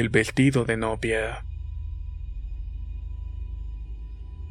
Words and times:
El 0.00 0.08
vestido 0.08 0.64
de 0.64 0.78
novia. 0.78 1.44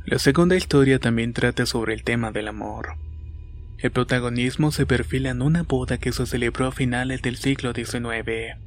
La 0.06 0.20
segunda 0.20 0.56
historia 0.56 1.00
también 1.00 1.34
trata 1.34 1.66
sobre 1.66 1.96
el 1.96 2.04
tema 2.04 2.32
del 2.32 2.50
amor. 2.50 2.98
El 3.80 3.90
protagonismo 3.90 4.72
se 4.72 4.86
perfila 4.86 5.32
en 5.32 5.42
una 5.42 5.64
boda 5.64 5.98
que 5.98 6.12
se 6.12 6.28
celebró 6.28 6.68
a 6.68 6.72
finales 6.72 7.24
del 7.24 7.38
siglo 7.38 7.74
XIX. 7.74 8.60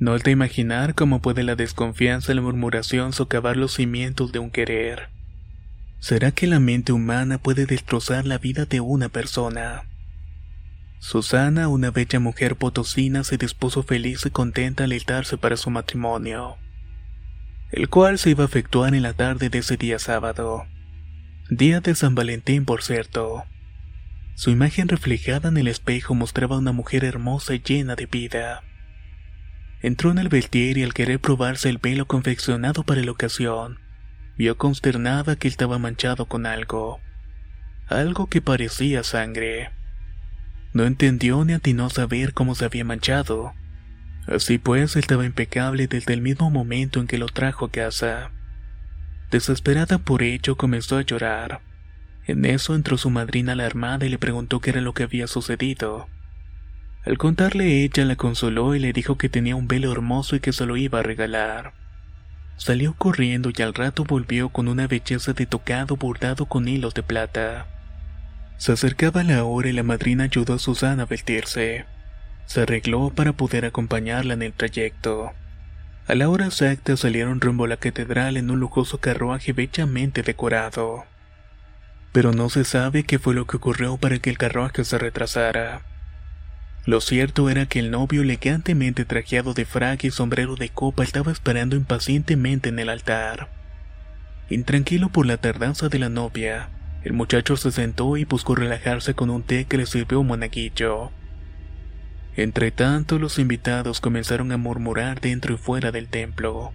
No 0.00 0.16
es 0.16 0.24
de 0.24 0.32
imaginar 0.32 0.96
cómo 0.96 1.22
puede 1.22 1.44
la 1.44 1.54
desconfianza 1.54 2.32
y 2.32 2.34
la 2.34 2.42
murmuración 2.42 3.12
socavar 3.12 3.56
los 3.56 3.74
cimientos 3.74 4.32
de 4.32 4.40
un 4.40 4.50
querer. 4.50 5.10
¿Será 6.00 6.32
que 6.32 6.48
la 6.48 6.58
mente 6.58 6.90
humana 6.90 7.38
puede 7.38 7.64
destrozar 7.64 8.26
la 8.26 8.38
vida 8.38 8.64
de 8.64 8.80
una 8.80 9.08
persona? 9.08 9.84
Susana, 11.06 11.68
una 11.68 11.92
bella 11.92 12.18
mujer 12.18 12.56
potosina, 12.56 13.22
se 13.22 13.36
dispuso 13.36 13.84
feliz 13.84 14.26
y 14.26 14.30
contenta 14.30 14.82
a 14.82 14.86
alistarse 14.86 15.38
para 15.38 15.56
su 15.56 15.70
matrimonio, 15.70 16.56
el 17.70 17.88
cual 17.88 18.18
se 18.18 18.30
iba 18.30 18.42
a 18.42 18.46
efectuar 18.48 18.92
en 18.92 19.04
la 19.04 19.12
tarde 19.12 19.48
de 19.48 19.58
ese 19.58 19.76
día 19.76 20.00
sábado, 20.00 20.66
día 21.48 21.80
de 21.80 21.94
San 21.94 22.16
Valentín 22.16 22.64
por 22.64 22.82
cierto. 22.82 23.44
Su 24.34 24.50
imagen 24.50 24.88
reflejada 24.88 25.48
en 25.48 25.58
el 25.58 25.68
espejo 25.68 26.16
mostraba 26.16 26.58
una 26.58 26.72
mujer 26.72 27.04
hermosa 27.04 27.54
y 27.54 27.60
llena 27.60 27.94
de 27.94 28.06
vida. 28.06 28.64
Entró 29.82 30.10
en 30.10 30.18
el 30.18 30.28
vestir 30.28 30.76
y 30.76 30.82
al 30.82 30.92
querer 30.92 31.20
probarse 31.20 31.68
el 31.68 31.78
velo 31.78 32.08
confeccionado 32.08 32.82
para 32.82 33.04
la 33.04 33.12
ocasión, 33.12 33.78
vio 34.36 34.58
consternada 34.58 35.36
que 35.36 35.46
estaba 35.46 35.78
manchado 35.78 36.26
con 36.26 36.46
algo. 36.46 36.98
Algo 37.86 38.26
que 38.26 38.42
parecía 38.42 39.04
sangre. 39.04 39.75
No 40.72 40.84
entendió 40.84 41.44
ni 41.44 41.52
atinó 41.52 41.90
saber 41.90 42.32
cómo 42.32 42.54
se 42.54 42.64
había 42.64 42.84
manchado. 42.84 43.54
Así 44.26 44.58
pues, 44.58 44.96
estaba 44.96 45.24
impecable 45.24 45.86
desde 45.86 46.12
el 46.12 46.20
mismo 46.20 46.50
momento 46.50 47.00
en 47.00 47.06
que 47.06 47.18
lo 47.18 47.26
trajo 47.26 47.66
a 47.66 47.70
casa. 47.70 48.30
Desesperada 49.30 49.98
por 49.98 50.22
ello, 50.22 50.56
comenzó 50.56 50.98
a 50.98 51.02
llorar. 51.02 51.60
En 52.26 52.44
eso 52.44 52.74
entró 52.74 52.98
su 52.98 53.10
madrina 53.10 53.52
alarmada 53.52 54.04
y 54.04 54.08
le 54.08 54.18
preguntó 54.18 54.60
qué 54.60 54.70
era 54.70 54.80
lo 54.80 54.94
que 54.94 55.04
había 55.04 55.26
sucedido. 55.28 56.08
Al 57.04 57.18
contarle 57.18 57.84
ella 57.84 58.04
la 58.04 58.16
consoló 58.16 58.74
y 58.74 58.80
le 58.80 58.92
dijo 58.92 59.16
que 59.16 59.28
tenía 59.28 59.54
un 59.54 59.68
velo 59.68 59.92
hermoso 59.92 60.34
y 60.34 60.40
que 60.40 60.52
se 60.52 60.66
lo 60.66 60.76
iba 60.76 60.98
a 60.98 61.04
regalar. 61.04 61.72
Salió 62.56 62.94
corriendo 62.94 63.52
y 63.56 63.62
al 63.62 63.74
rato 63.74 64.04
volvió 64.04 64.48
con 64.48 64.66
una 64.66 64.88
belleza 64.88 65.32
de 65.32 65.46
tocado 65.46 65.96
bordado 65.96 66.46
con 66.46 66.66
hilos 66.66 66.94
de 66.94 67.04
plata. 67.04 67.66
Se 68.58 68.72
acercaba 68.72 69.22
la 69.22 69.44
hora 69.44 69.68
y 69.68 69.72
la 69.72 69.82
madrina 69.82 70.24
ayudó 70.24 70.54
a 70.54 70.58
Susana 70.58 71.02
a 71.02 71.06
vestirse. 71.06 71.84
Se 72.46 72.62
arregló 72.62 73.10
para 73.10 73.32
poder 73.32 73.64
acompañarla 73.64 74.34
en 74.34 74.42
el 74.42 74.52
trayecto. 74.52 75.32
A 76.06 76.14
la 76.14 76.28
hora 76.28 76.46
exacta 76.46 76.96
salieron 76.96 77.40
rumbo 77.40 77.64
a 77.64 77.68
la 77.68 77.76
catedral 77.76 78.36
en 78.36 78.50
un 78.50 78.60
lujoso 78.60 78.98
carruaje 78.98 79.52
bellamente 79.52 80.22
decorado. 80.22 81.04
Pero 82.12 82.32
no 82.32 82.48
se 82.48 82.64
sabe 82.64 83.04
qué 83.04 83.18
fue 83.18 83.34
lo 83.34 83.46
que 83.46 83.56
ocurrió 83.56 83.96
para 83.98 84.18
que 84.18 84.30
el 84.30 84.38
carruaje 84.38 84.84
se 84.84 84.98
retrasara. 84.98 85.82
Lo 86.86 87.00
cierto 87.00 87.50
era 87.50 87.66
que 87.66 87.80
el 87.80 87.90
novio 87.90 88.22
elegantemente 88.22 89.04
trajeado 89.04 89.52
de 89.52 89.64
fraga 89.64 89.98
y 90.02 90.10
sombrero 90.12 90.54
de 90.54 90.68
copa 90.68 91.02
estaba 91.02 91.32
esperando 91.32 91.74
impacientemente 91.74 92.68
en 92.68 92.78
el 92.78 92.88
altar. 92.88 93.48
Intranquilo 94.48 95.08
por 95.08 95.26
la 95.26 95.36
tardanza 95.36 95.88
de 95.88 95.98
la 95.98 96.08
novia, 96.08 96.68
el 97.06 97.12
muchacho 97.12 97.56
se 97.56 97.70
sentó 97.70 98.16
y 98.16 98.24
buscó 98.24 98.56
relajarse 98.56 99.14
con 99.14 99.30
un 99.30 99.44
té 99.44 99.66
que 99.66 99.76
le 99.76 99.86
sirvió 99.86 100.18
un 100.18 100.26
monaguillo. 100.26 101.12
Entre 102.34 102.72
tanto, 102.72 103.20
los 103.20 103.38
invitados 103.38 104.00
comenzaron 104.00 104.50
a 104.50 104.56
murmurar 104.56 105.20
dentro 105.20 105.54
y 105.54 105.56
fuera 105.56 105.92
del 105.92 106.08
templo. 106.08 106.72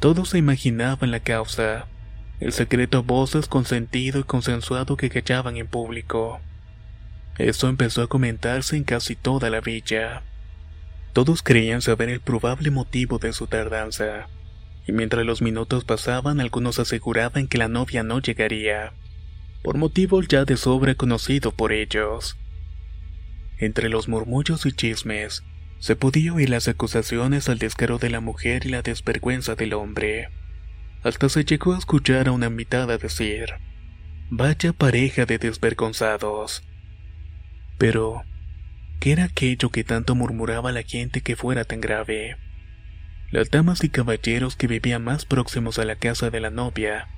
Todos 0.00 0.30
se 0.30 0.38
imaginaban 0.38 1.12
la 1.12 1.20
causa, 1.20 1.86
el 2.40 2.52
secreto 2.52 3.04
voces 3.04 3.46
consentido 3.46 4.18
y 4.18 4.24
consensuado 4.24 4.96
que 4.96 5.10
callaban 5.10 5.56
en 5.56 5.68
público. 5.68 6.40
Eso 7.38 7.68
empezó 7.68 8.02
a 8.02 8.08
comentarse 8.08 8.76
en 8.76 8.82
casi 8.82 9.14
toda 9.14 9.48
la 9.48 9.60
villa. 9.60 10.24
Todos 11.12 11.44
creían 11.44 11.82
saber 11.82 12.08
el 12.08 12.18
probable 12.18 12.72
motivo 12.72 13.20
de 13.20 13.32
su 13.32 13.46
tardanza, 13.46 14.26
y 14.88 14.90
mientras 14.90 15.24
los 15.24 15.40
minutos 15.40 15.84
pasaban 15.84 16.40
algunos 16.40 16.80
aseguraban 16.80 17.46
que 17.46 17.58
la 17.58 17.68
novia 17.68 18.02
no 18.02 18.20
llegaría 18.20 18.92
por 19.62 19.76
motivos 19.78 20.28
ya 20.28 20.44
de 20.44 20.56
sobra 20.56 20.94
conocido 20.94 21.52
por 21.52 21.72
ellos. 21.72 22.36
Entre 23.58 23.88
los 23.88 24.08
murmullos 24.08 24.66
y 24.66 24.72
chismes, 24.72 25.42
se 25.78 25.96
podía 25.96 26.32
oír 26.32 26.50
las 26.50 26.68
acusaciones 26.68 27.48
al 27.48 27.58
descaro 27.58 27.98
de 27.98 28.10
la 28.10 28.20
mujer 28.20 28.66
y 28.66 28.70
la 28.70 28.82
desvergüenza 28.82 29.54
del 29.54 29.74
hombre. 29.74 30.28
Hasta 31.02 31.28
se 31.28 31.44
llegó 31.44 31.74
a 31.74 31.78
escuchar 31.78 32.28
a 32.28 32.32
una 32.32 32.46
invitada 32.46 32.98
decir, 32.98 33.54
Vaya 34.28 34.72
pareja 34.72 35.24
de 35.24 35.38
desvergonzados. 35.38 36.64
Pero, 37.78 38.24
¿qué 38.98 39.12
era 39.12 39.24
aquello 39.24 39.70
que 39.70 39.84
tanto 39.84 40.14
murmuraba 40.14 40.72
la 40.72 40.82
gente 40.82 41.20
que 41.20 41.36
fuera 41.36 41.64
tan 41.64 41.80
grave? 41.80 42.36
Las 43.30 43.50
damas 43.50 43.84
y 43.84 43.88
caballeros 43.88 44.56
que 44.56 44.66
vivían 44.66 45.04
más 45.04 45.24
próximos 45.24 45.78
a 45.78 45.84
la 45.84 45.96
casa 45.96 46.30
de 46.30 46.40
la 46.40 46.50
novia 46.50 47.08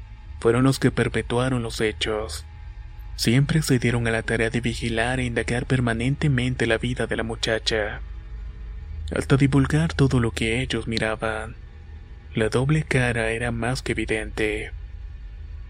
fueron 0.40 0.64
los 0.64 0.78
que 0.78 0.90
perpetuaron 0.90 1.62
los 1.62 1.80
hechos. 1.80 2.44
Siempre 3.16 3.62
se 3.62 3.78
dieron 3.78 4.06
a 4.06 4.10
la 4.10 4.22
tarea 4.22 4.50
de 4.50 4.60
vigilar 4.60 5.18
e 5.18 5.24
indagar 5.24 5.66
permanentemente 5.66 6.66
la 6.66 6.78
vida 6.78 7.06
de 7.06 7.16
la 7.16 7.24
muchacha, 7.24 8.00
hasta 9.14 9.36
divulgar 9.36 9.92
todo 9.92 10.20
lo 10.20 10.30
que 10.30 10.60
ellos 10.60 10.86
miraban. 10.86 11.56
La 12.34 12.48
doble 12.48 12.84
cara 12.84 13.30
era 13.30 13.50
más 13.50 13.82
que 13.82 13.92
evidente. 13.92 14.70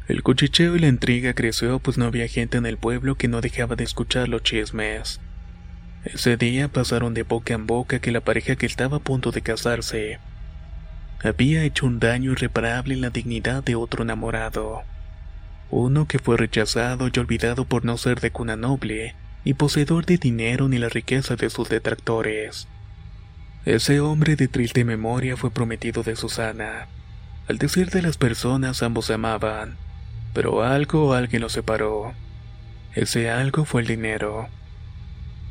El 0.08 0.22
cuchicheo 0.22 0.76
y 0.76 0.78
la 0.78 0.88
intriga 0.88 1.32
creció 1.34 1.78
pues 1.78 1.96
no 1.96 2.06
había 2.06 2.28
gente 2.28 2.58
en 2.58 2.66
el 2.66 2.76
pueblo 2.76 3.14
que 3.14 3.28
no 3.28 3.40
dejaba 3.40 3.76
de 3.76 3.84
escuchar 3.84 4.28
los 4.28 4.42
chismes. 4.42 5.20
Ese 6.04 6.36
día 6.36 6.68
pasaron 6.68 7.14
de 7.14 7.22
boca 7.22 7.54
en 7.54 7.66
boca 7.66 7.98
que 7.98 8.12
la 8.12 8.20
pareja 8.20 8.56
que 8.56 8.66
estaba 8.66 8.98
a 8.98 9.00
punto 9.00 9.30
de 9.32 9.42
casarse 9.42 10.18
había 11.22 11.64
hecho 11.64 11.86
un 11.86 11.98
daño 11.98 12.32
irreparable 12.32 12.94
en 12.94 13.00
la 13.00 13.10
dignidad 13.10 13.64
de 13.64 13.74
otro 13.74 14.02
enamorado. 14.04 14.82
Uno 15.70 16.06
que 16.06 16.18
fue 16.18 16.36
rechazado 16.36 17.08
y 17.12 17.18
olvidado 17.18 17.64
por 17.64 17.84
no 17.84 17.98
ser 17.98 18.20
de 18.20 18.30
cuna 18.30 18.56
noble, 18.56 19.14
ni 19.44 19.54
poseedor 19.54 20.06
de 20.06 20.18
dinero 20.18 20.68
ni 20.68 20.78
la 20.78 20.88
riqueza 20.88 21.36
de 21.36 21.50
sus 21.50 21.68
detractores. 21.68 22.68
Ese 23.64 24.00
hombre 24.00 24.36
de 24.36 24.48
triste 24.48 24.84
memoria 24.84 25.36
fue 25.36 25.50
prometido 25.50 26.02
de 26.02 26.16
Susana. 26.16 26.86
Al 27.48 27.58
decir 27.58 27.90
de 27.90 28.02
las 28.02 28.16
personas 28.16 28.82
ambos 28.82 29.06
se 29.06 29.14
amaban, 29.14 29.76
Pero 30.34 30.62
algo 30.62 31.08
o 31.08 31.12
alguien 31.14 31.42
los 31.42 31.52
separó. 31.52 32.12
Ese 32.94 33.30
algo 33.30 33.64
fue 33.64 33.80
el 33.80 33.88
dinero. 33.88 34.48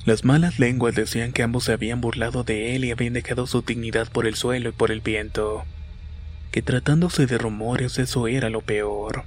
Las 0.08 0.24
malas 0.24 0.58
lenguas 0.58 0.96
decían 0.96 1.34
que 1.34 1.44
ambos 1.44 1.66
se 1.66 1.74
habían 1.74 2.00
burlado 2.00 2.46
de 2.46 2.78
él 2.78 2.86
y 2.86 2.92
habían 2.92 3.12
dejado 3.12 3.46
su 3.46 3.62
dignidad 3.62 4.10
por 4.10 4.26
el 4.26 4.36
suelo 4.36 4.70
y 4.70 4.72
por 4.72 4.90
el 4.90 5.02
viento. 5.02 5.66
Que 6.50 6.62
tratándose 6.62 7.26
de 7.26 7.38
rumores 7.38 8.00
eso 8.00 8.30
era 8.30 8.50
lo 8.50 8.62
peor. 8.62 9.26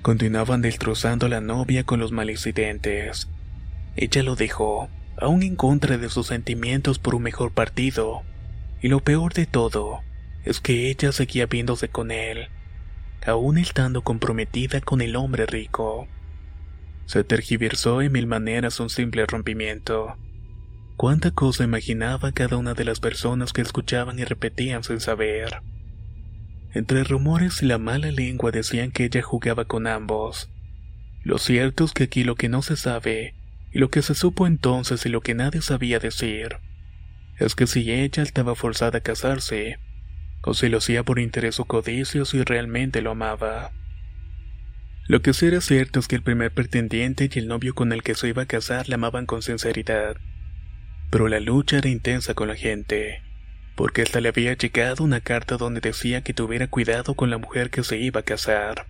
Continuaban 0.00 0.62
destrozando 0.62 1.26
a 1.26 1.28
la 1.28 1.40
novia 1.40 1.82
con 1.82 1.98
los 1.98 2.12
malincidentes. 2.12 3.26
Ella 3.96 4.22
lo 4.22 4.36
dejó, 4.36 4.88
aún 5.16 5.42
en 5.42 5.56
contra 5.56 5.98
de 5.98 6.08
sus 6.08 6.28
sentimientos 6.28 7.00
por 7.00 7.16
un 7.16 7.24
mejor 7.24 7.50
partido. 7.50 8.22
Y 8.80 8.86
lo 8.86 9.00
peor 9.00 9.34
de 9.34 9.46
todo 9.46 10.02
es 10.44 10.60
que 10.60 10.88
ella 10.88 11.10
seguía 11.10 11.46
viéndose 11.46 11.88
con 11.88 12.12
él, 12.12 12.46
aún 13.26 13.58
estando 13.58 14.02
comprometida 14.02 14.80
con 14.80 15.00
el 15.00 15.16
hombre 15.16 15.46
rico. 15.46 16.06
Se 17.10 17.24
tergiversó 17.24 18.02
en 18.02 18.12
mil 18.12 18.28
maneras 18.28 18.78
un 18.78 18.88
simple 18.88 19.26
rompimiento. 19.26 20.16
Cuánta 20.96 21.32
cosa 21.32 21.64
imaginaba 21.64 22.30
cada 22.30 22.56
una 22.56 22.74
de 22.74 22.84
las 22.84 23.00
personas 23.00 23.52
que 23.52 23.62
escuchaban 23.62 24.20
y 24.20 24.24
repetían 24.24 24.84
sin 24.84 25.00
saber. 25.00 25.60
Entre 26.72 27.02
rumores 27.02 27.64
y 27.64 27.66
la 27.66 27.78
mala 27.78 28.12
lengua 28.12 28.52
decían 28.52 28.92
que 28.92 29.06
ella 29.06 29.22
jugaba 29.22 29.64
con 29.64 29.88
ambos. 29.88 30.50
Lo 31.24 31.38
cierto 31.38 31.84
es 31.84 31.90
que 31.90 32.04
aquí 32.04 32.22
lo 32.22 32.36
que 32.36 32.48
no 32.48 32.62
se 32.62 32.76
sabe, 32.76 33.34
y 33.72 33.80
lo 33.80 33.90
que 33.90 34.02
se 34.02 34.14
supo 34.14 34.46
entonces 34.46 35.04
y 35.04 35.08
lo 35.08 35.20
que 35.20 35.34
nadie 35.34 35.62
sabía 35.62 35.98
decir, 35.98 36.58
es 37.40 37.56
que 37.56 37.66
si 37.66 37.90
ella 37.90 38.22
estaba 38.22 38.54
forzada 38.54 38.98
a 38.98 39.02
casarse, 39.02 39.80
o 40.44 40.54
si 40.54 40.68
lo 40.68 40.78
hacía 40.78 41.02
por 41.02 41.18
interés 41.18 41.58
o 41.58 41.64
codicio 41.64 42.24
si 42.24 42.44
realmente 42.44 43.02
lo 43.02 43.10
amaba. 43.10 43.72
Lo 45.10 45.22
que 45.22 45.34
sí 45.34 45.46
era 45.46 45.60
cierto 45.60 45.98
es 45.98 46.06
que 46.06 46.14
el 46.14 46.22
primer 46.22 46.52
pretendiente 46.52 47.28
y 47.28 47.38
el 47.40 47.48
novio 47.48 47.74
con 47.74 47.92
el 47.92 48.04
que 48.04 48.14
se 48.14 48.28
iba 48.28 48.42
a 48.42 48.46
casar 48.46 48.88
la 48.88 48.94
amaban 48.94 49.26
con 49.26 49.42
sinceridad. 49.42 50.18
Pero 51.10 51.26
la 51.26 51.40
lucha 51.40 51.78
era 51.78 51.88
intensa 51.88 52.34
con 52.34 52.46
la 52.46 52.54
gente, 52.54 53.20
porque 53.74 54.02
hasta 54.02 54.20
le 54.20 54.28
había 54.28 54.52
llegado 54.52 55.02
una 55.02 55.20
carta 55.20 55.56
donde 55.56 55.80
decía 55.80 56.22
que 56.22 56.32
tuviera 56.32 56.68
cuidado 56.68 57.14
con 57.14 57.28
la 57.28 57.38
mujer 57.38 57.70
que 57.70 57.82
se 57.82 57.98
iba 57.98 58.20
a 58.20 58.22
casar, 58.22 58.86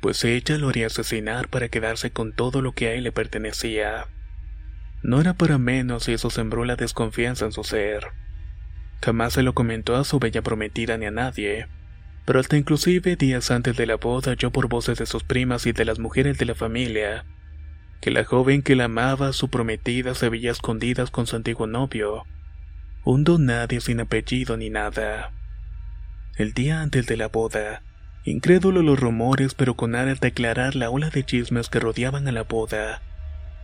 pues 0.00 0.22
ella 0.22 0.56
lo 0.56 0.68
haría 0.68 0.86
asesinar 0.86 1.48
para 1.48 1.68
quedarse 1.68 2.12
con 2.12 2.32
todo 2.32 2.62
lo 2.62 2.70
que 2.70 2.86
a 2.86 2.92
él 2.92 3.02
le 3.02 3.10
pertenecía. 3.10 4.06
No 5.02 5.20
era 5.20 5.34
para 5.34 5.58
menos 5.58 6.08
y 6.08 6.12
eso 6.12 6.30
sembró 6.30 6.64
la 6.64 6.76
desconfianza 6.76 7.44
en 7.44 7.50
su 7.50 7.64
ser. 7.64 8.04
Jamás 9.02 9.32
se 9.32 9.42
lo 9.42 9.52
comentó 9.52 9.96
a 9.96 10.04
su 10.04 10.20
bella 10.20 10.42
prometida 10.42 10.96
ni 10.96 11.06
a 11.06 11.10
nadie 11.10 11.66
pero 12.24 12.40
hasta 12.40 12.56
inclusive 12.56 13.16
días 13.16 13.50
antes 13.50 13.76
de 13.76 13.86
la 13.86 13.96
boda 13.96 14.32
oyó 14.32 14.50
por 14.50 14.68
voces 14.68 14.98
de 14.98 15.06
sus 15.06 15.24
primas 15.24 15.66
y 15.66 15.72
de 15.72 15.84
las 15.84 15.98
mujeres 15.98 16.38
de 16.38 16.46
la 16.46 16.54
familia, 16.54 17.24
que 18.00 18.10
la 18.10 18.24
joven 18.24 18.62
que 18.62 18.76
la 18.76 18.84
amaba, 18.84 19.32
su 19.32 19.48
prometida, 19.48 20.14
se 20.14 20.28
veía 20.28 20.50
escondidas 20.50 21.10
con 21.10 21.26
su 21.26 21.36
antiguo 21.36 21.66
novio, 21.66 22.24
un 23.04 23.24
nadie 23.40 23.80
sin 23.80 24.00
apellido 24.00 24.56
ni 24.56 24.70
nada. 24.70 25.32
El 26.36 26.54
día 26.54 26.80
antes 26.80 27.06
de 27.06 27.16
la 27.16 27.28
boda, 27.28 27.82
incrédulo 28.24 28.82
los 28.82 28.98
rumores 28.98 29.54
pero 29.54 29.74
con 29.74 29.94
aras 29.94 30.20
de 30.20 30.28
aclarar 30.28 30.74
la 30.74 30.90
ola 30.90 31.10
de 31.10 31.24
chismes 31.24 31.68
que 31.68 31.80
rodeaban 31.80 32.26
a 32.26 32.32
la 32.32 32.42
boda, 32.42 33.02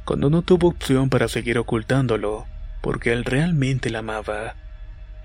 cuando 0.05 0.29
no 0.29 0.43
tuvo 0.43 0.69
opción 0.69 1.09
para 1.09 1.29
seguir 1.29 1.59
ocultándolo, 1.59 2.47
porque 2.83 3.13
él 3.13 3.25
realmente 3.25 3.89
la 3.89 4.01
amaba, 4.01 4.57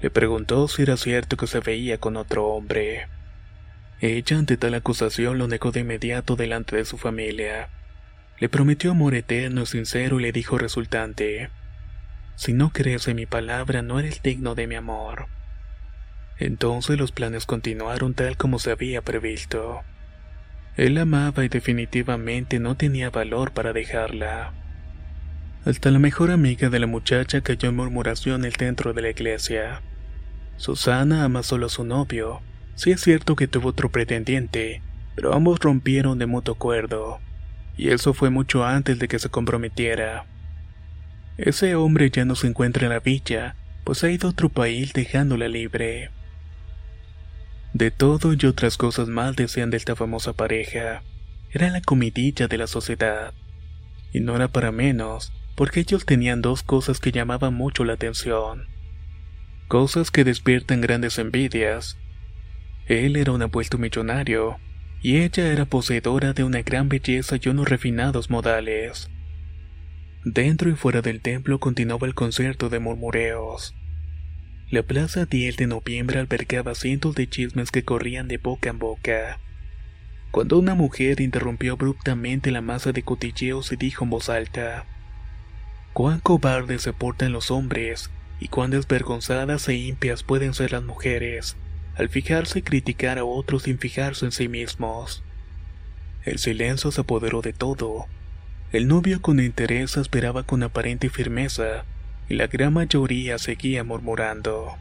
le 0.01 0.09
preguntó 0.09 0.67
si 0.67 0.83
era 0.83 0.97
cierto 0.97 1.37
que 1.37 1.47
se 1.47 1.59
veía 1.59 1.97
con 1.97 2.17
otro 2.17 2.47
hombre. 2.47 3.07
Ella 4.01 4.37
ante 4.37 4.57
tal 4.57 4.73
acusación 4.73 5.37
lo 5.37 5.47
negó 5.47 5.71
de 5.71 5.81
inmediato 5.81 6.35
delante 6.35 6.75
de 6.75 6.85
su 6.85 6.97
familia. 6.97 7.69
Le 8.39 8.49
prometió 8.49 8.91
amor 8.91 9.15
eterno 9.15 9.61
y 9.61 9.65
sincero 9.65 10.19
y 10.19 10.23
le 10.23 10.31
dijo 10.31 10.57
resultante, 10.57 11.49
Si 12.35 12.51
no 12.51 12.71
crees 12.71 13.07
en 13.07 13.15
mi 13.15 13.25
palabra 13.25 13.81
no 13.81 13.99
eres 13.99 14.21
digno 14.21 14.55
de 14.55 14.67
mi 14.67 14.75
amor. 14.75 15.27
Entonces 16.37 16.97
los 16.97 17.13
planes 17.13 17.45
continuaron 17.45 18.13
tal 18.13 18.35
como 18.35 18.59
se 18.59 18.71
había 18.71 19.01
previsto. 19.01 19.83
Él 20.75 20.97
amaba 20.97 21.45
y 21.45 21.47
definitivamente 21.47 22.59
no 22.59 22.75
tenía 22.75 23.09
valor 23.09 23.51
para 23.51 23.71
dejarla. 23.71 24.51
Hasta 25.63 25.89
la 25.89 25.99
mejor 25.99 26.31
amiga 26.31 26.69
de 26.69 26.79
la 26.79 26.87
muchacha 26.87 27.39
cayó 27.39 27.69
en 27.69 27.77
murmuraciones 27.77 28.55
dentro 28.57 28.93
de 28.93 29.01
la 29.01 29.09
iglesia. 29.09 29.81
Susana 30.57 31.23
ama 31.23 31.43
solo 31.43 31.67
a 31.67 31.69
su 31.69 31.85
novio, 31.85 32.41
Sí 32.75 32.91
es 32.91 33.01
cierto 33.01 33.35
que 33.35 33.47
tuvo 33.47 33.69
otro 33.69 33.89
pretendiente, 33.89 34.81
pero 35.15 35.33
ambos 35.33 35.59
rompieron 35.59 36.19
de 36.19 36.25
mutuo 36.25 36.55
acuerdo, 36.55 37.19
y 37.77 37.89
eso 37.89 38.13
fue 38.13 38.29
mucho 38.29 38.65
antes 38.65 38.99
de 38.99 39.07
que 39.07 39.19
se 39.19 39.29
comprometiera. 39.29 40.25
Ese 41.37 41.75
hombre 41.75 42.09
ya 42.09 42.25
no 42.25 42.35
se 42.35 42.47
encuentra 42.47 42.85
en 42.85 42.93
la 42.93 42.99
villa, 42.99 43.55
pues 43.83 44.03
ha 44.03 44.11
ido 44.11 44.27
a 44.27 44.31
otro 44.31 44.49
país 44.49 44.93
dejándola 44.93 45.47
libre. 45.47 46.09
De 47.73 47.91
todo 47.91 48.33
y 48.33 48.45
otras 48.45 48.77
cosas 48.77 49.09
más 49.09 49.35
decían 49.35 49.69
de 49.69 49.75
esta 49.75 49.97
famosa 49.97 50.31
pareja. 50.31 51.03
Era 51.51 51.69
la 51.69 51.81
comidilla 51.81 52.47
de 52.47 52.57
la 52.57 52.67
sociedad. 52.67 53.33
Y 54.13 54.21
no 54.21 54.35
era 54.35 54.47
para 54.47 54.71
menos, 54.71 55.33
porque 55.55 55.81
ellos 55.81 56.05
tenían 56.05 56.41
dos 56.41 56.63
cosas 56.63 57.01
que 57.01 57.11
llamaban 57.11 57.53
mucho 57.53 57.83
la 57.83 57.93
atención. 57.93 58.67
Cosas 59.67 60.09
que 60.09 60.23
despiertan 60.23 60.79
grandes 60.79 61.19
envidias, 61.19 61.97
él 62.87 63.15
era 63.15 63.31
un 63.31 63.41
apuesto 63.41 63.79
millonario, 63.79 64.59
y 65.01 65.17
ella 65.17 65.51
era 65.51 65.65
poseedora 65.65 66.33
de 66.33 66.43
una 66.43 66.61
gran 66.61 66.87
belleza 66.87 67.37
y 67.41 67.49
unos 67.49 67.67
refinados 67.67 68.29
modales. 68.29 69.09
Dentro 70.23 70.69
y 70.69 70.75
fuera 70.75 71.01
del 71.01 71.21
templo 71.21 71.59
continuaba 71.59 72.05
el 72.07 72.13
concierto 72.13 72.69
de 72.69 72.79
murmureos. 72.79 73.75
La 74.69 74.83
plaza 74.83 75.25
10 75.25 75.57
de 75.57 75.67
noviembre 75.67 76.19
albergaba 76.19 76.75
cientos 76.75 77.15
de 77.15 77.27
chismes 77.27 77.71
que 77.71 77.83
corrían 77.83 78.27
de 78.27 78.37
boca 78.37 78.69
en 78.69 78.79
boca. 78.79 79.39
Cuando 80.31 80.59
una 80.59 80.75
mujer 80.75 81.21
interrumpió 81.21 81.73
abruptamente 81.73 82.51
la 82.51 82.61
masa 82.61 82.91
de 82.91 83.03
cotilleos 83.03 83.71
y 83.71 83.77
dijo 83.77 84.03
en 84.03 84.09
voz 84.11 84.29
alta: 84.29 84.85
Cuán 85.93 86.19
cobardes 86.19 86.81
se 86.81 86.93
portan 86.93 87.31
los 87.31 87.51
hombres, 87.51 88.11
y 88.39 88.47
cuán 88.47 88.71
desvergonzadas 88.71 89.67
e 89.69 89.75
impias 89.75 90.23
pueden 90.23 90.53
ser 90.53 90.71
las 90.71 90.83
mujeres 90.83 91.55
al 91.97 92.09
fijarse 92.09 92.59
y 92.59 92.61
criticar 92.61 93.17
a 93.17 93.25
otros 93.25 93.63
sin 93.63 93.79
fijarse 93.79 94.25
en 94.25 94.31
sí 94.31 94.47
mismos. 94.47 95.23
El 96.23 96.39
silencio 96.39 96.91
se 96.91 97.01
apoderó 97.01 97.41
de 97.41 97.53
todo. 97.53 98.07
El 98.71 98.87
novio 98.87 99.21
con 99.21 99.39
interés 99.39 99.95
esperaba 99.95 100.43
con 100.43 100.63
aparente 100.63 101.09
firmeza, 101.09 101.85
y 102.27 102.33
la 102.33 102.47
gran 102.47 102.73
mayoría 102.73 103.37
seguía 103.37 103.83
murmurando. 103.83 104.75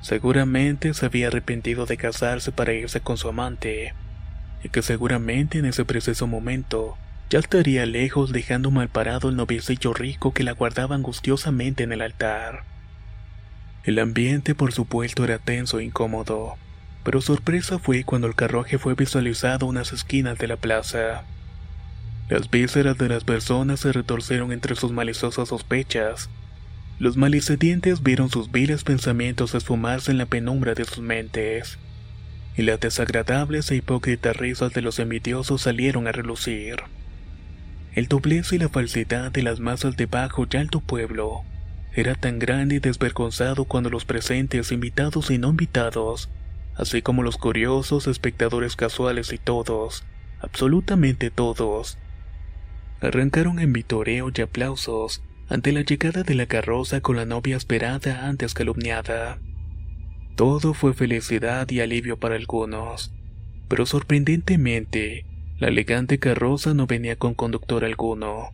Seguramente 0.00 0.92
se 0.92 1.06
había 1.06 1.28
arrepentido 1.28 1.86
de 1.86 1.96
casarse 1.96 2.52
para 2.52 2.74
irse 2.74 3.00
con 3.00 3.16
su 3.16 3.28
amante, 3.28 3.94
y 4.62 4.68
que 4.68 4.82
seguramente 4.82 5.58
en 5.58 5.66
ese 5.66 5.84
preciso 5.84 6.26
momento 6.26 6.98
ya 7.30 7.38
estaría 7.38 7.86
lejos 7.86 8.32
dejando 8.32 8.70
mal 8.70 8.88
parado 8.88 9.28
el 9.28 9.36
noviecillo 9.36 9.94
rico 9.94 10.34
que 10.34 10.42
la 10.42 10.52
guardaba 10.52 10.94
angustiosamente 10.94 11.84
en 11.84 11.92
el 11.92 12.02
altar. 12.02 12.73
El 13.84 13.98
ambiente 13.98 14.54
por 14.54 14.72
supuesto 14.72 15.24
era 15.24 15.38
tenso 15.38 15.78
e 15.78 15.84
incómodo, 15.84 16.54
pero 17.04 17.20
sorpresa 17.20 17.78
fue 17.78 18.02
cuando 18.02 18.26
el 18.26 18.34
carruaje 18.34 18.78
fue 18.78 18.94
visualizado 18.94 19.66
a 19.66 19.68
unas 19.68 19.92
esquinas 19.92 20.38
de 20.38 20.48
la 20.48 20.56
plaza. 20.56 21.24
Las 22.30 22.50
vísceras 22.50 22.96
de 22.96 23.10
las 23.10 23.24
personas 23.24 23.80
se 23.80 23.92
retorcieron 23.92 24.52
entre 24.52 24.74
sus 24.74 24.90
maliciosas 24.90 25.50
sospechas. 25.50 26.30
Los 26.98 27.18
malicedientes 27.18 28.02
vieron 28.02 28.30
sus 28.30 28.50
viles 28.50 28.84
pensamientos 28.84 29.54
esfumarse 29.54 30.12
en 30.12 30.16
la 30.16 30.24
penumbra 30.24 30.72
de 30.72 30.86
sus 30.86 31.00
mentes, 31.00 31.76
y 32.56 32.62
las 32.62 32.80
desagradables 32.80 33.70
e 33.70 33.76
hipócritas 33.76 34.34
risas 34.34 34.72
de 34.72 34.80
los 34.80 34.98
envidiosos 34.98 35.60
salieron 35.60 36.08
a 36.08 36.12
relucir. 36.12 36.76
El 37.94 38.08
doblez 38.08 38.50
y 38.54 38.58
la 38.58 38.70
falsedad 38.70 39.30
de 39.30 39.42
las 39.42 39.60
masas 39.60 39.98
de 39.98 40.06
bajo 40.06 40.46
y 40.50 40.56
alto 40.56 40.80
pueblo 40.80 41.44
era 41.94 42.16
tan 42.16 42.40
grande 42.40 42.76
y 42.76 42.78
desvergonzado 42.80 43.66
cuando 43.66 43.88
los 43.88 44.04
presentes, 44.04 44.72
invitados 44.72 45.30
y 45.30 45.38
no 45.38 45.50
invitados, 45.50 46.28
así 46.74 47.02
como 47.02 47.22
los 47.22 47.36
curiosos, 47.36 48.08
espectadores 48.08 48.74
casuales 48.74 49.32
y 49.32 49.38
todos, 49.38 50.04
absolutamente 50.40 51.30
todos, 51.30 51.98
arrancaron 53.00 53.60
en 53.60 53.72
vitoreo 53.72 54.32
y 54.34 54.40
aplausos 54.40 55.22
ante 55.48 55.70
la 55.70 55.82
llegada 55.82 56.24
de 56.24 56.34
la 56.34 56.46
carroza 56.46 57.00
con 57.00 57.14
la 57.14 57.26
novia 57.26 57.56
esperada 57.56 58.26
antes 58.26 58.54
calumniada. 58.54 59.38
Todo 60.34 60.74
fue 60.74 60.94
felicidad 60.94 61.70
y 61.70 61.80
alivio 61.80 62.18
para 62.18 62.34
algunos, 62.34 63.14
pero 63.68 63.86
sorprendentemente, 63.86 65.26
la 65.58 65.68
elegante 65.68 66.18
carroza 66.18 66.74
no 66.74 66.88
venía 66.88 67.14
con 67.14 67.34
conductor 67.34 67.84
alguno 67.84 68.50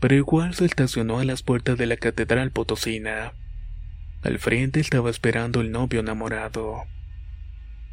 pero 0.00 0.14
igual 0.14 0.54
se 0.54 0.64
estacionó 0.64 1.18
a 1.18 1.24
las 1.24 1.42
puertas 1.42 1.76
de 1.78 1.86
la 1.86 1.96
catedral 1.96 2.50
potosina. 2.50 3.32
Al 4.22 4.38
frente 4.38 4.80
estaba 4.80 5.10
esperando 5.10 5.60
el 5.60 5.70
novio 5.70 6.00
enamorado. 6.00 6.84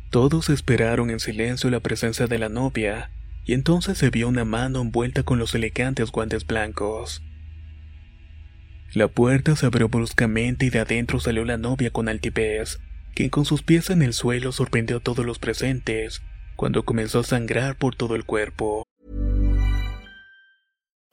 Todos 0.10 0.50
esperaron 0.50 1.10
en 1.10 1.20
silencio 1.20 1.70
la 1.70 1.80
presencia 1.80 2.28
de 2.28 2.40
la 2.40 2.50
novia, 2.50 3.12
y 3.46 3.54
entonces 3.54 3.98
se 3.98 4.10
vio 4.10 4.28
una 4.28 4.46
mano 4.46 4.82
envuelta 4.82 5.24
con 5.24 5.40
los 5.40 5.54
elegantes 5.54 6.12
guantes 6.12 6.46
blancos. 6.46 7.22
La 8.94 9.08
puerta 9.08 9.56
se 9.56 9.66
abrió 9.66 9.90
bruscamente 9.90 10.66
y 10.66 10.70
de 10.70 10.80
adentro 10.80 11.20
salió 11.20 11.44
la 11.44 11.58
novia 11.58 11.92
con 11.92 12.08
altivez, 12.08 12.80
quien 13.14 13.30
con 13.30 13.46
sus 13.46 13.62
pies 13.62 13.90
en 13.90 14.02
el 14.02 14.14
suelo 14.14 14.52
sorprendió 14.52 14.98
a 14.98 15.00
todos 15.02 15.26
los 15.26 15.38
presentes, 15.38 16.22
cuando 16.56 16.86
comenzó 16.86 17.20
a 17.20 17.24
sangrar 17.24 17.76
por 17.76 17.96
todo 17.96 18.16
el 18.16 18.26
cuerpo. 18.26 18.84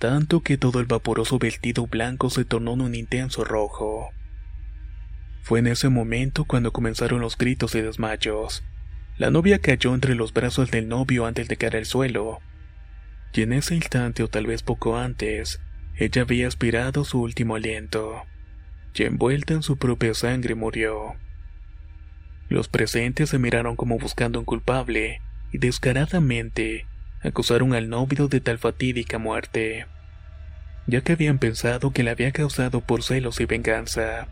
Tanto 0.00 0.40
que 0.40 0.56
todo 0.56 0.80
el 0.80 0.86
vaporoso 0.86 1.38
vestido 1.38 1.86
blanco 1.86 2.30
se 2.30 2.46
tornó 2.46 2.72
en 2.72 2.80
un 2.80 2.94
intenso 2.94 3.44
rojo. 3.44 4.08
Fue 5.42 5.58
en 5.58 5.66
ese 5.66 5.90
momento 5.90 6.46
cuando 6.46 6.72
comenzaron 6.72 7.20
los 7.20 7.36
gritos 7.36 7.74
y 7.74 7.82
desmayos. 7.82 8.64
La 9.18 9.30
novia 9.30 9.58
cayó 9.58 9.94
entre 9.94 10.14
los 10.14 10.32
brazos 10.32 10.70
del 10.70 10.88
novio 10.88 11.26
antes 11.26 11.48
de 11.48 11.58
caer 11.58 11.76
al 11.76 11.84
suelo. 11.84 12.40
Y 13.34 13.42
en 13.42 13.52
ese 13.52 13.74
instante, 13.74 14.22
o 14.22 14.28
tal 14.28 14.46
vez 14.46 14.62
poco 14.62 14.96
antes, 14.96 15.60
ella 15.96 16.22
había 16.22 16.48
aspirado 16.48 17.04
su 17.04 17.20
último 17.20 17.56
aliento. 17.56 18.22
Y 18.94 19.02
envuelta 19.02 19.52
en 19.52 19.62
su 19.62 19.76
propia 19.76 20.14
sangre 20.14 20.54
murió. 20.54 21.14
Los 22.48 22.68
presentes 22.68 23.28
se 23.28 23.38
miraron 23.38 23.76
como 23.76 23.98
buscando 23.98 24.38
un 24.38 24.46
culpable, 24.46 25.20
y 25.52 25.58
descaradamente 25.58 26.86
acusaron 27.22 27.74
al 27.74 27.88
novio 27.88 28.28
de 28.28 28.40
tal 28.40 28.58
fatídica 28.58 29.18
muerte, 29.18 29.86
ya 30.86 31.02
que 31.02 31.12
habían 31.12 31.38
pensado 31.38 31.92
que 31.92 32.02
la 32.02 32.12
había 32.12 32.32
causado 32.32 32.80
por 32.80 33.02
celos 33.02 33.40
y 33.40 33.46
venganza. 33.46 34.28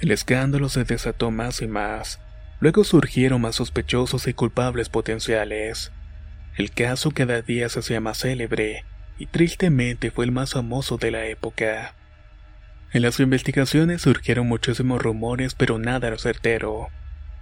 El 0.00 0.10
escándalo 0.10 0.68
se 0.68 0.84
desató 0.84 1.30
más 1.30 1.62
y 1.62 1.68
más. 1.68 2.20
Luego 2.60 2.84
surgieron 2.84 3.40
más 3.40 3.56
sospechosos 3.56 4.26
y 4.26 4.34
culpables 4.34 4.88
potenciales. 4.88 5.92
El 6.56 6.70
caso 6.70 7.10
cada 7.12 7.40
día 7.40 7.68
se 7.68 7.80
hacía 7.80 8.00
más 8.00 8.18
célebre, 8.18 8.84
y 9.18 9.26
tristemente 9.26 10.10
fue 10.10 10.24
el 10.24 10.32
más 10.32 10.52
famoso 10.52 10.98
de 10.98 11.10
la 11.12 11.26
época. 11.26 11.94
En 12.92 13.02
las 13.02 13.20
investigaciones 13.20 14.02
surgieron 14.02 14.48
muchísimos 14.48 15.00
rumores, 15.00 15.54
pero 15.54 15.78
nada 15.78 16.08
era 16.08 16.18
certero. 16.18 16.88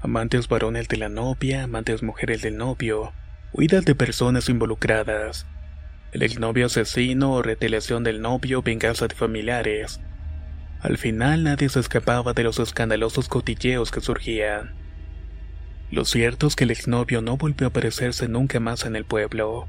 Amantes 0.00 0.46
varones 0.46 0.86
de 0.88 0.96
la 0.96 1.08
novia, 1.08 1.64
amantes 1.64 2.02
mujeres 2.02 2.42
del 2.42 2.56
novio, 2.56 3.12
huidas 3.52 3.84
de 3.84 3.94
personas 3.94 4.48
involucradas, 4.48 5.46
el 6.12 6.22
exnovio 6.22 6.66
asesino 6.66 7.32
o 7.32 7.42
retaliación 7.42 8.04
del 8.04 8.20
novio, 8.20 8.62
venganza 8.62 9.08
de 9.08 9.14
familiares. 9.14 10.00
Al 10.80 10.98
final 10.98 11.44
nadie 11.44 11.68
se 11.68 11.80
escapaba 11.80 12.32
de 12.32 12.42
los 12.42 12.58
escandalosos 12.58 13.28
cotilleos 13.28 13.90
que 13.90 14.00
surgían. 14.00 14.74
Lo 15.90 16.04
cierto 16.04 16.46
es 16.46 16.56
que 16.56 16.64
el 16.64 16.70
exnovio 16.70 17.22
no 17.22 17.36
volvió 17.36 17.66
a 17.66 17.70
aparecerse 17.70 18.28
nunca 18.28 18.60
más 18.60 18.84
en 18.86 18.96
el 18.96 19.04
pueblo. 19.04 19.66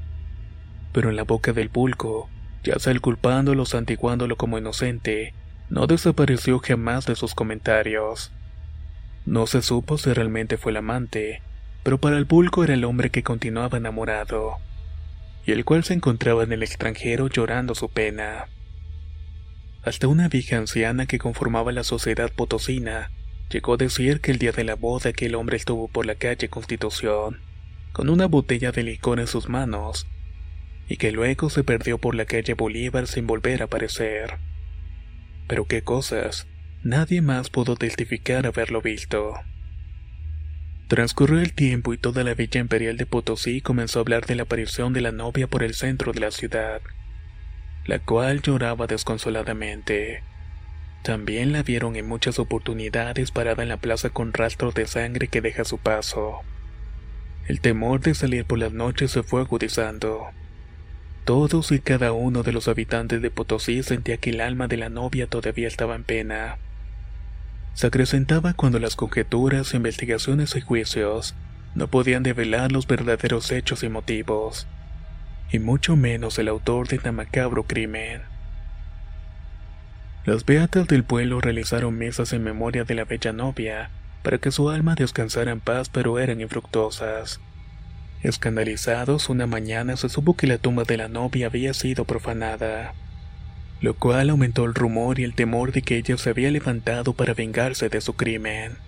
Pero 0.92 1.10
en 1.10 1.16
la 1.16 1.24
boca 1.24 1.52
del 1.52 1.68
pulco, 1.68 2.30
ya 2.62 2.78
sea 2.78 2.92
el 2.92 3.00
culpándolo 3.00 3.64
o 3.64 3.66
santiguándolo 3.66 4.36
como 4.36 4.58
inocente, 4.58 5.34
no 5.68 5.86
desapareció 5.86 6.60
jamás 6.60 7.06
de 7.06 7.16
sus 7.16 7.34
comentarios. 7.34 8.32
No 9.26 9.46
se 9.46 9.62
supo 9.62 9.98
si 9.98 10.12
realmente 10.12 10.56
fue 10.56 10.70
el 10.70 10.78
amante, 10.78 11.42
pero 11.82 11.98
para 11.98 12.18
el 12.18 12.26
pulco 12.26 12.64
era 12.64 12.74
el 12.74 12.84
hombre 12.84 13.10
que 13.10 13.22
continuaba 13.22 13.78
enamorado, 13.78 14.58
y 15.44 15.52
el 15.52 15.64
cual 15.64 15.84
se 15.84 15.94
encontraba 15.94 16.44
en 16.44 16.52
el 16.52 16.62
extranjero 16.62 17.28
llorando 17.28 17.74
su 17.74 17.88
pena. 17.88 18.46
Hasta 19.82 20.06
una 20.06 20.28
vieja 20.28 20.58
anciana 20.58 21.06
que 21.06 21.18
conformaba 21.18 21.72
la 21.72 21.82
sociedad 21.82 22.30
potosina 22.32 23.10
llegó 23.50 23.74
a 23.74 23.76
decir 23.76 24.20
que 24.20 24.30
el 24.30 24.38
día 24.38 24.52
de 24.52 24.64
la 24.64 24.76
boda 24.76 25.10
aquel 25.10 25.34
hombre 25.34 25.56
estuvo 25.56 25.88
por 25.88 26.06
la 26.06 26.14
calle 26.14 26.48
Constitución, 26.48 27.40
con 27.92 28.08
una 28.08 28.26
botella 28.26 28.72
de 28.72 28.84
licor 28.84 29.20
en 29.20 29.26
sus 29.26 29.48
manos, 29.48 30.06
y 30.88 30.96
que 30.96 31.12
luego 31.12 31.50
se 31.50 31.64
perdió 31.64 31.98
por 31.98 32.14
la 32.14 32.24
calle 32.24 32.54
Bolívar 32.54 33.06
sin 33.06 33.26
volver 33.26 33.60
a 33.60 33.64
aparecer. 33.66 34.38
Pero 35.48 35.66
qué 35.66 35.82
cosas, 35.82 36.46
nadie 36.82 37.20
más 37.20 37.50
pudo 37.50 37.76
testificar 37.76 38.46
haberlo 38.46 38.80
visto. 38.80 39.34
Transcurrió 40.92 41.40
el 41.40 41.54
tiempo 41.54 41.94
y 41.94 41.96
toda 41.96 42.22
la 42.22 42.34
villa 42.34 42.60
imperial 42.60 42.98
de 42.98 43.06
Potosí 43.06 43.62
comenzó 43.62 43.98
a 43.98 44.02
hablar 44.02 44.26
de 44.26 44.34
la 44.34 44.42
aparición 44.42 44.92
de 44.92 45.00
la 45.00 45.10
novia 45.10 45.46
por 45.46 45.62
el 45.62 45.72
centro 45.72 46.12
de 46.12 46.20
la 46.20 46.30
ciudad, 46.30 46.82
la 47.86 47.98
cual 47.98 48.42
lloraba 48.42 48.86
desconsoladamente. 48.86 50.22
También 51.02 51.54
la 51.54 51.62
vieron 51.62 51.96
en 51.96 52.06
muchas 52.06 52.38
oportunidades 52.38 53.30
parada 53.30 53.62
en 53.62 53.70
la 53.70 53.78
plaza 53.78 54.10
con 54.10 54.34
rastros 54.34 54.74
de 54.74 54.86
sangre 54.86 55.28
que 55.28 55.40
deja 55.40 55.64
su 55.64 55.78
paso. 55.78 56.40
El 57.48 57.62
temor 57.62 58.02
de 58.02 58.14
salir 58.14 58.44
por 58.44 58.58
las 58.58 58.74
noches 58.74 59.12
se 59.12 59.22
fue 59.22 59.40
agudizando. 59.40 60.26
Todos 61.24 61.72
y 61.72 61.80
cada 61.80 62.12
uno 62.12 62.42
de 62.42 62.52
los 62.52 62.68
habitantes 62.68 63.22
de 63.22 63.30
Potosí 63.30 63.82
sentía 63.82 64.18
que 64.18 64.28
el 64.28 64.42
alma 64.42 64.68
de 64.68 64.76
la 64.76 64.90
novia 64.90 65.26
todavía 65.26 65.68
estaba 65.68 65.94
en 65.94 66.04
pena 66.04 66.58
se 67.74 67.86
acrecentaba 67.86 68.52
cuando 68.52 68.78
las 68.78 68.96
conjeturas, 68.96 69.74
investigaciones 69.74 70.54
y 70.56 70.60
juicios 70.60 71.34
no 71.74 71.88
podían 71.88 72.22
develar 72.22 72.70
los 72.70 72.86
verdaderos 72.86 73.50
hechos 73.50 73.82
y 73.82 73.88
motivos, 73.88 74.66
y 75.50 75.58
mucho 75.58 75.96
menos 75.96 76.38
el 76.38 76.48
autor 76.48 76.88
de 76.88 76.98
tan 76.98 77.14
macabro 77.14 77.64
crimen. 77.64 78.22
Las 80.24 80.44
beatas 80.44 80.86
del 80.86 81.02
pueblo 81.02 81.40
realizaron 81.40 81.96
mesas 81.96 82.32
en 82.32 82.44
memoria 82.44 82.84
de 82.84 82.94
la 82.94 83.04
bella 83.04 83.32
novia 83.32 83.90
para 84.22 84.38
que 84.38 84.52
su 84.52 84.70
alma 84.70 84.94
descansara 84.94 85.50
en 85.50 85.60
paz, 85.60 85.88
pero 85.88 86.18
eran 86.18 86.40
infructuosas. 86.40 87.40
Escandalizados, 88.22 89.28
una 89.28 89.48
mañana 89.48 89.96
se 89.96 90.08
supo 90.08 90.36
que 90.36 90.46
la 90.46 90.58
tumba 90.58 90.84
de 90.84 90.96
la 90.96 91.08
novia 91.08 91.46
había 91.46 91.74
sido 91.74 92.04
profanada 92.04 92.94
lo 93.82 93.94
cual 93.94 94.30
aumentó 94.30 94.64
el 94.64 94.74
rumor 94.74 95.18
y 95.18 95.24
el 95.24 95.34
temor 95.34 95.72
de 95.72 95.82
que 95.82 95.98
ella 95.98 96.16
se 96.16 96.30
había 96.30 96.50
levantado 96.50 97.12
para 97.12 97.34
vengarse 97.34 97.90
de 97.90 98.00
su 98.00 98.14
crimen. 98.14 98.78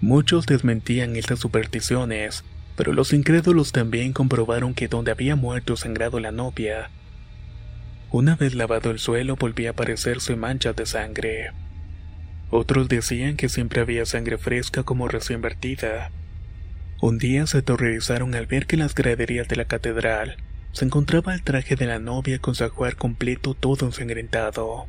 Muchos 0.00 0.46
desmentían 0.46 1.16
estas 1.16 1.40
supersticiones, 1.40 2.44
pero 2.76 2.92
los 2.92 3.12
incrédulos 3.12 3.72
también 3.72 4.12
comprobaron 4.12 4.74
que 4.74 4.86
donde 4.86 5.10
había 5.10 5.34
muerto 5.34 5.76
sangrado 5.76 6.20
la 6.20 6.30
novia, 6.30 6.90
una 8.12 8.34
vez 8.34 8.56
lavado 8.56 8.90
el 8.90 8.98
suelo 8.98 9.36
volvía 9.36 9.68
a 9.68 9.72
aparecerse 9.72 10.34
manchas 10.34 10.74
de 10.74 10.84
sangre. 10.84 11.52
Otros 12.50 12.88
decían 12.88 13.36
que 13.36 13.48
siempre 13.48 13.80
había 13.80 14.04
sangre 14.04 14.36
fresca 14.36 14.82
como 14.82 15.06
recién 15.06 15.40
vertida. 15.40 16.10
Un 17.00 17.18
día 17.18 17.46
se 17.46 17.58
aterrorizaron 17.58 18.34
al 18.34 18.46
ver 18.46 18.66
que 18.66 18.76
las 18.76 18.96
graderías 18.96 19.46
de 19.46 19.54
la 19.54 19.64
catedral 19.64 20.38
se 20.72 20.84
encontraba 20.84 21.34
el 21.34 21.42
traje 21.42 21.76
de 21.76 21.86
la 21.86 21.98
novia 21.98 22.38
con 22.38 22.54
su 22.54 22.64
ajuar 22.64 22.96
completo 22.96 23.54
todo 23.54 23.86
ensangrentado. 23.86 24.86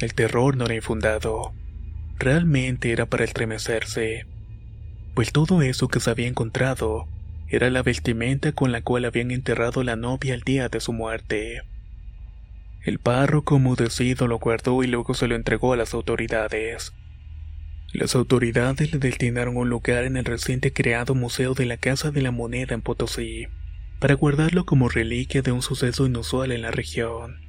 El 0.00 0.14
terror 0.14 0.56
no 0.56 0.66
era 0.66 0.74
infundado, 0.74 1.52
realmente 2.18 2.92
era 2.92 3.06
para 3.06 3.24
estremecerse, 3.24 4.26
pues 5.14 5.32
todo 5.32 5.62
eso 5.62 5.88
que 5.88 6.00
se 6.00 6.10
había 6.10 6.28
encontrado 6.28 7.08
era 7.48 7.70
la 7.70 7.82
vestimenta 7.82 8.52
con 8.52 8.72
la 8.72 8.82
cual 8.82 9.06
habían 9.06 9.30
enterrado 9.30 9.82
la 9.82 9.96
novia 9.96 10.34
el 10.34 10.42
día 10.42 10.68
de 10.68 10.80
su 10.80 10.92
muerte. 10.92 11.62
El 12.84 12.98
párroco 12.98 13.58
mudecido 13.58 14.28
lo 14.28 14.38
guardó 14.38 14.82
y 14.84 14.86
luego 14.86 15.14
se 15.14 15.26
lo 15.28 15.34
entregó 15.34 15.72
a 15.72 15.76
las 15.76 15.94
autoridades. 15.94 16.92
Las 17.92 18.14
autoridades 18.14 18.92
le 18.92 18.98
destinaron 18.98 19.56
un 19.56 19.70
lugar 19.70 20.04
en 20.04 20.18
el 20.18 20.26
reciente 20.26 20.72
creado 20.72 21.14
Museo 21.14 21.54
de 21.54 21.64
la 21.64 21.78
Casa 21.78 22.10
de 22.10 22.20
la 22.20 22.30
Moneda 22.30 22.74
en 22.74 22.82
Potosí, 22.82 23.48
para 23.98 24.14
guardarlo 24.14 24.64
como 24.64 24.88
reliquia 24.88 25.42
de 25.42 25.52
un 25.52 25.62
suceso 25.62 26.06
inusual 26.06 26.52
en 26.52 26.62
la 26.62 26.70
región. 26.70 27.40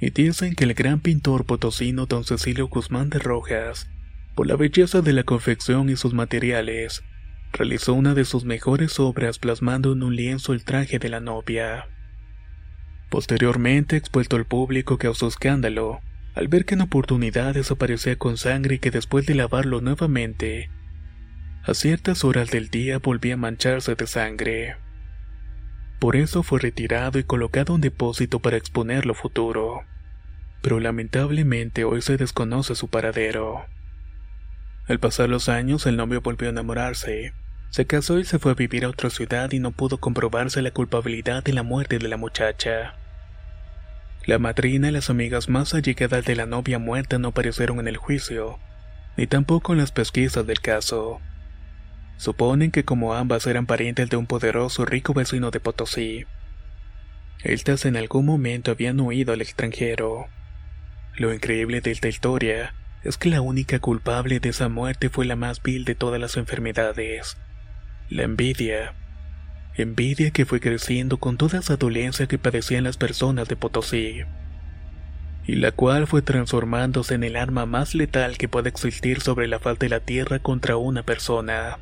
Y 0.00 0.10
dicen 0.10 0.54
que 0.54 0.64
el 0.64 0.74
gran 0.74 1.00
pintor 1.00 1.46
potosino 1.46 2.06
don 2.06 2.24
Cecilio 2.24 2.68
Guzmán 2.68 3.10
de 3.10 3.18
Rojas, 3.18 3.88
por 4.34 4.46
la 4.46 4.56
belleza 4.56 5.00
de 5.00 5.12
la 5.12 5.22
confección 5.22 5.88
y 5.88 5.96
sus 5.96 6.12
materiales, 6.12 7.04
realizó 7.52 7.94
una 7.94 8.14
de 8.14 8.24
sus 8.24 8.44
mejores 8.44 8.98
obras 8.98 9.38
plasmando 9.38 9.92
en 9.92 10.02
un 10.02 10.16
lienzo 10.16 10.52
el 10.52 10.64
traje 10.64 10.98
de 10.98 11.08
la 11.08 11.20
novia. 11.20 11.86
Posteriormente 13.10 13.96
expuesto 13.96 14.34
al 14.36 14.44
público 14.44 14.98
causó 14.98 15.28
escándalo, 15.28 16.00
al 16.34 16.48
ver 16.48 16.64
que 16.64 16.74
en 16.74 16.80
oportunidad 16.80 17.54
desaparecía 17.54 18.18
con 18.18 18.36
sangre 18.36 18.74
y 18.74 18.78
que 18.80 18.90
después 18.90 19.24
de 19.26 19.36
lavarlo 19.36 19.80
nuevamente, 19.80 20.68
a 21.62 21.72
ciertas 21.72 22.24
horas 22.24 22.50
del 22.50 22.68
día 22.68 22.98
volvía 22.98 23.34
a 23.34 23.38
mancharse 23.38 23.94
de 23.94 24.06
sangre. 24.06 24.83
Por 26.04 26.16
eso 26.16 26.42
fue 26.42 26.60
retirado 26.60 27.18
y 27.18 27.24
colocado 27.24 27.74
en 27.74 27.80
depósito 27.80 28.38
para 28.38 28.58
exponerlo 28.58 29.14
futuro. 29.14 29.84
Pero 30.60 30.78
lamentablemente 30.78 31.84
hoy 31.84 32.02
se 32.02 32.18
desconoce 32.18 32.74
su 32.74 32.88
paradero. 32.88 33.64
Al 34.86 35.00
pasar 35.00 35.30
los 35.30 35.48
años, 35.48 35.86
el 35.86 35.96
novio 35.96 36.20
volvió 36.20 36.48
a 36.48 36.50
enamorarse. 36.50 37.32
Se 37.70 37.86
casó 37.86 38.18
y 38.18 38.26
se 38.26 38.38
fue 38.38 38.52
a 38.52 38.54
vivir 38.54 38.84
a 38.84 38.90
otra 38.90 39.08
ciudad 39.08 39.50
y 39.52 39.60
no 39.60 39.70
pudo 39.70 39.96
comprobarse 39.96 40.60
la 40.60 40.72
culpabilidad 40.72 41.42
de 41.42 41.54
la 41.54 41.62
muerte 41.62 41.98
de 41.98 42.08
la 42.08 42.18
muchacha. 42.18 42.96
La 44.26 44.38
madrina 44.38 44.88
y 44.88 44.92
las 44.92 45.08
amigas 45.08 45.48
más 45.48 45.72
allegadas 45.72 46.26
de 46.26 46.36
la 46.36 46.44
novia 46.44 46.78
muerta 46.78 47.18
no 47.18 47.28
aparecieron 47.28 47.80
en 47.80 47.88
el 47.88 47.96
juicio, 47.96 48.58
ni 49.16 49.26
tampoco 49.26 49.72
en 49.72 49.78
las 49.78 49.90
pesquisas 49.90 50.46
del 50.46 50.60
caso. 50.60 51.22
Suponen 52.16 52.70
que 52.70 52.84
como 52.84 53.14
ambas 53.14 53.46
eran 53.46 53.66
parientes 53.66 54.08
de 54.08 54.16
un 54.16 54.26
poderoso 54.26 54.84
rico 54.84 55.14
vecino 55.14 55.50
de 55.50 55.60
Potosí, 55.60 56.26
estas 57.44 57.84
en 57.84 57.96
algún 57.96 58.24
momento 58.24 58.70
habían 58.70 58.98
huido 59.00 59.34
al 59.34 59.42
extranjero. 59.42 60.28
Lo 61.14 61.34
increíble 61.34 61.82
de 61.82 61.90
esta 61.90 62.08
historia 62.08 62.74
es 63.02 63.18
que 63.18 63.28
la 63.28 63.42
única 63.42 63.80
culpable 63.80 64.40
de 64.40 64.48
esa 64.48 64.70
muerte 64.70 65.10
fue 65.10 65.26
la 65.26 65.36
más 65.36 65.62
vil 65.62 65.84
de 65.84 65.94
todas 65.94 66.18
las 66.18 66.38
enfermedades, 66.38 67.36
la 68.08 68.22
envidia. 68.22 68.94
Envidia 69.76 70.30
que 70.30 70.46
fue 70.46 70.58
creciendo 70.58 71.18
con 71.18 71.36
toda 71.36 71.58
esa 71.58 71.76
dolencia 71.76 72.26
que 72.26 72.38
padecían 72.38 72.84
las 72.84 72.96
personas 72.96 73.46
de 73.46 73.56
Potosí, 73.56 74.22
y 75.46 75.56
la 75.56 75.70
cual 75.70 76.06
fue 76.06 76.22
transformándose 76.22 77.14
en 77.14 77.24
el 77.24 77.36
arma 77.36 77.66
más 77.66 77.94
letal 77.94 78.38
que 78.38 78.48
puede 78.48 78.70
existir 78.70 79.20
sobre 79.20 79.48
la 79.48 79.58
faz 79.58 79.78
de 79.78 79.90
la 79.90 80.00
tierra 80.00 80.38
contra 80.38 80.78
una 80.78 81.02
persona. 81.02 81.78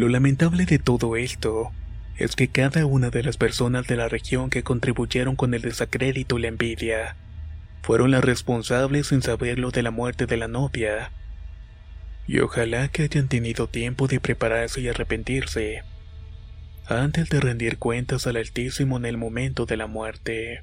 Lo 0.00 0.08
lamentable 0.08 0.64
de 0.64 0.78
todo 0.78 1.14
esto 1.14 1.72
es 2.16 2.34
que 2.34 2.48
cada 2.48 2.86
una 2.86 3.10
de 3.10 3.22
las 3.22 3.36
personas 3.36 3.86
de 3.86 3.96
la 3.96 4.08
región 4.08 4.48
que 4.48 4.62
contribuyeron 4.62 5.36
con 5.36 5.52
el 5.52 5.60
desacrédito 5.60 6.38
y 6.38 6.40
la 6.40 6.48
envidia 6.48 7.16
fueron 7.82 8.10
las 8.10 8.24
responsables 8.24 9.08
sin 9.08 9.20
saberlo 9.20 9.72
de 9.72 9.82
la 9.82 9.90
muerte 9.90 10.24
de 10.24 10.38
la 10.38 10.48
novia. 10.48 11.12
Y 12.26 12.38
ojalá 12.38 12.88
que 12.88 13.02
hayan 13.02 13.28
tenido 13.28 13.66
tiempo 13.66 14.08
de 14.08 14.20
prepararse 14.20 14.80
y 14.80 14.88
arrepentirse 14.88 15.82
antes 16.86 17.28
de 17.28 17.38
rendir 17.38 17.76
cuentas 17.76 18.26
al 18.26 18.38
Altísimo 18.38 18.96
en 18.96 19.04
el 19.04 19.18
momento 19.18 19.66
de 19.66 19.76
la 19.76 19.86
muerte. 19.86 20.62